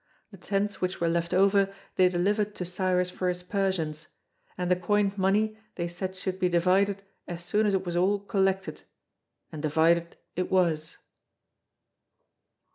The 0.31 0.37
tents 0.37 0.81
which 0.81 0.99
were 0.99 1.07
left 1.07 1.31
over 1.31 1.71
they 1.95 2.09
delivered 2.09 2.55
to 2.55 2.65
Cyrus 2.65 3.11
for 3.11 3.29
his 3.29 3.43
Persians; 3.43 4.07
and 4.57 4.71
the 4.71 4.75
coined 4.75 5.15
money 5.15 5.59
they 5.75 5.87
said 5.87 6.15
should 6.15 6.39
be 6.39 6.49
divided 6.49 7.03
as 7.27 7.43
soon 7.45 7.67
as 7.67 7.75
it 7.75 7.85
was 7.85 7.95
all 7.95 8.17
collected, 8.19 8.81
and 9.51 9.61
divided 9.61 10.17
it 10.35 10.49
was. 10.49 10.97